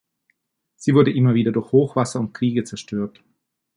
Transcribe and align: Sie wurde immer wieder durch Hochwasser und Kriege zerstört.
Sie 0.77 0.95
wurde 0.95 1.13
immer 1.13 1.35
wieder 1.35 1.51
durch 1.51 1.71
Hochwasser 1.73 2.19
und 2.19 2.33
Kriege 2.33 2.63
zerstört. 2.63 3.23